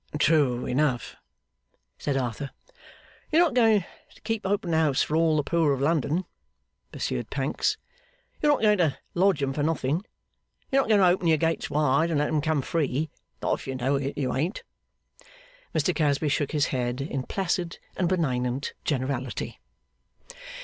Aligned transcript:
'True 0.17 0.65
enough,' 0.65 1.15
said 1.99 2.17
Arthur. 2.17 2.49
'You're 3.31 3.43
not 3.43 3.53
going 3.53 3.85
to 4.15 4.21
keep 4.21 4.47
open 4.47 4.73
house 4.73 5.03
for 5.03 5.15
all 5.15 5.37
the 5.37 5.43
poor 5.43 5.73
of 5.73 5.79
London,' 5.79 6.25
pursued 6.91 7.29
Pancks. 7.29 7.77
'You're 8.41 8.51
not 8.53 8.63
going 8.63 8.79
to 8.79 8.97
lodge 9.13 9.43
'em 9.43 9.53
for 9.53 9.61
nothing. 9.61 10.03
You're 10.71 10.81
not 10.81 10.89
going 10.89 11.01
to 11.01 11.05
open 11.07 11.27
your 11.27 11.37
gates 11.37 11.69
wide 11.69 12.09
and 12.09 12.17
let 12.17 12.29
'em 12.29 12.41
come 12.41 12.63
free. 12.63 13.11
Not 13.43 13.53
if 13.59 13.67
you 13.67 13.75
know 13.75 13.97
it, 13.97 14.17
you 14.17 14.33
ain't.' 14.35 14.63
Mr 15.75 15.93
Casby 15.93 16.29
shook 16.29 16.51
his 16.51 16.69
head, 16.73 16.99
in 16.99 17.21
Placid 17.21 17.77
and 17.95 18.09
benignant 18.09 18.73
generality. 18.83 19.59